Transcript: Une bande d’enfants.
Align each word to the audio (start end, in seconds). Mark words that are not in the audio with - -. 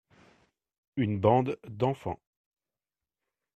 Une 0.95 1.19
bande 1.19 1.59
d’enfants. 1.67 2.19